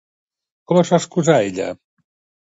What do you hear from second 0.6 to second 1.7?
Com es va excusar ella?